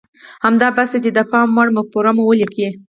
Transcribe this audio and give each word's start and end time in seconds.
همدا 0.45 0.67
بس 0.77 0.89
ده 0.93 0.99
چې 1.03 1.11
د 1.13 1.19
پام 1.31 1.47
وړ 1.55 1.67
مفکوره 1.77 2.11
مو 2.15 2.23
وليکئ. 2.25 2.69